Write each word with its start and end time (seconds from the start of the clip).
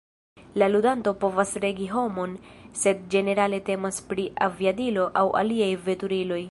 La 0.61 0.67
ludanto 0.75 1.11
povas 1.23 1.51
regi 1.65 1.89
homon 1.91 2.33
sed 2.85 3.05
ĝenerale 3.15 3.63
temas 3.69 4.01
pri 4.13 4.29
aviadilo 4.49 5.09
aŭ 5.23 5.27
aliaj 5.45 5.73
veturiloj. 5.91 6.39